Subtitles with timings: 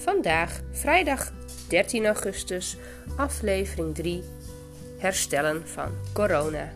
[0.00, 1.32] Vandaag, vrijdag
[1.68, 2.76] 13 augustus,
[3.16, 4.22] aflevering 3:
[4.98, 6.72] Herstellen van corona.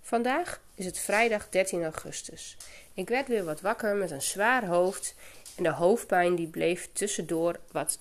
[0.00, 2.56] Vandaag is het vrijdag 13 augustus.
[2.94, 5.14] Ik werd weer wat wakker met een zwaar hoofd
[5.56, 7.98] en de hoofdpijn die bleef tussendoor wat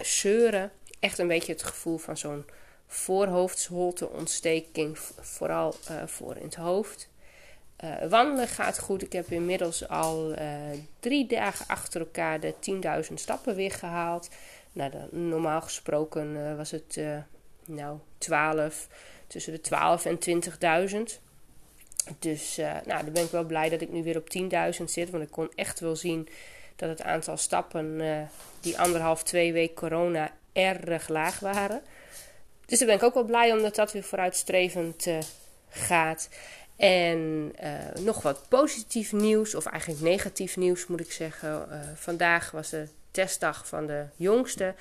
[0.00, 0.72] zeuren.
[1.00, 2.44] Echt een beetje het gevoel van zo'n
[2.86, 7.08] voorhoofdsholteontsteking, vooral uh, voor in het hoofd.
[7.84, 9.02] Uh, wandelen gaat goed.
[9.02, 10.38] Ik heb inmiddels al uh,
[11.00, 12.54] drie dagen achter elkaar de
[13.08, 14.28] 10.000 stappen weer gehaald.
[14.72, 17.00] Nou, de, normaal gesproken uh, was het
[17.66, 18.88] nou 12,
[19.26, 20.18] tussen de 12 en
[21.08, 21.20] 20.000.
[22.18, 24.28] Dus nou, dan ben ik wel blij dat ik nu weer op
[24.78, 25.10] 10.000 zit.
[25.10, 26.28] Want ik kon echt wel zien
[26.76, 28.00] dat het aantal stappen
[28.60, 31.82] die anderhalf, twee weken corona erg laag waren.
[32.66, 35.06] Dus daar ben ik ook wel blij omdat dat weer vooruitstrevend
[35.68, 36.28] gaat.
[36.78, 41.66] En uh, nog wat positief nieuws, of eigenlijk negatief nieuws moet ik zeggen.
[41.70, 44.74] Uh, vandaag was de testdag van de jongste.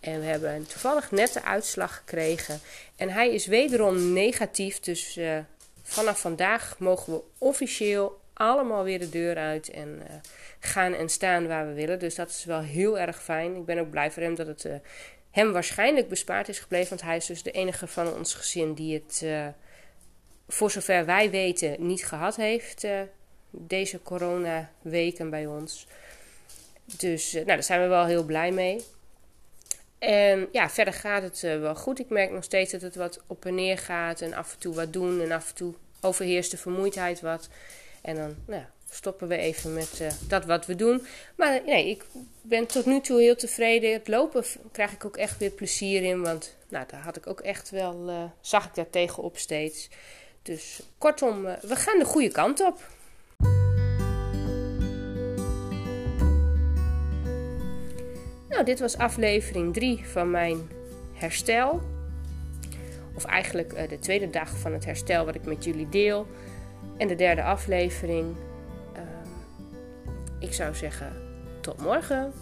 [0.00, 2.60] En we hebben toevallig net de uitslag gekregen.
[2.96, 4.80] En hij is wederom negatief.
[4.80, 5.38] Dus uh,
[5.82, 10.02] vanaf vandaag mogen we officieel allemaal weer de deur uit en
[10.60, 11.98] gaan en staan waar we willen.
[11.98, 13.56] Dus dat is wel heel erg fijn.
[13.56, 14.68] Ik ben ook blij voor hem dat het
[15.30, 16.88] hem waarschijnlijk bespaard is gebleven.
[16.88, 19.24] Want hij is dus de enige van ons gezin die het
[20.48, 23.00] voor zover wij weten, niet gehad heeft uh,
[23.50, 25.86] deze corona-weken bij ons.
[26.84, 28.84] Dus uh, nou, daar zijn we wel heel blij mee.
[29.98, 31.98] En ja, verder gaat het uh, wel goed.
[31.98, 34.20] Ik merk nog steeds dat het wat op en neer gaat.
[34.20, 35.20] En af en toe wat doen.
[35.20, 37.48] En af en toe overheerst de vermoeidheid wat.
[38.02, 41.06] En dan nou, stoppen we even met dat wat we doen.
[41.36, 42.04] Maar nee, ik
[42.42, 43.92] ben tot nu toe heel tevreden.
[43.92, 46.22] Het lopen krijg ik ook echt weer plezier in.
[46.22, 49.88] Want nou, daar had ik ook echt wel, zag ik daar tegenop steeds.
[50.48, 52.80] Dus kortom, eh, we gaan de goede kant op.
[58.48, 60.70] Nou, dit was aflevering 3 van mijn
[61.12, 61.82] herstel.
[63.14, 66.26] Of eigenlijk uh, de tweede dag van het herstel wat ik met jullie deel.
[66.96, 68.36] En de derde aflevering.
[68.92, 69.00] Uh,
[70.38, 71.12] ik zou zeggen,
[71.60, 72.32] tot morgen.